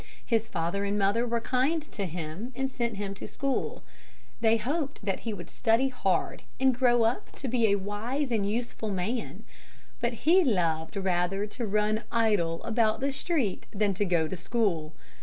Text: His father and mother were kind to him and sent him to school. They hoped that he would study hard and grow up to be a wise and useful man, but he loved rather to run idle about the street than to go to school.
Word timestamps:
His 0.25 0.47
father 0.47 0.83
and 0.83 0.97
mother 0.97 1.27
were 1.27 1.39
kind 1.39 1.79
to 1.91 2.07
him 2.07 2.51
and 2.55 2.71
sent 2.71 2.95
him 2.97 3.13
to 3.13 3.27
school. 3.27 3.83
They 4.39 4.57
hoped 4.57 5.05
that 5.05 5.19
he 5.19 5.31
would 5.31 5.47
study 5.51 5.89
hard 5.89 6.41
and 6.59 6.73
grow 6.73 7.03
up 7.03 7.31
to 7.33 7.47
be 7.47 7.67
a 7.67 7.75
wise 7.77 8.31
and 8.31 8.43
useful 8.49 8.89
man, 8.89 9.43
but 9.99 10.25
he 10.25 10.43
loved 10.43 10.95
rather 10.97 11.45
to 11.45 11.67
run 11.67 12.01
idle 12.11 12.63
about 12.63 12.99
the 12.99 13.11
street 13.11 13.67
than 13.71 13.93
to 13.93 14.03
go 14.03 14.27
to 14.27 14.35
school. 14.35 14.95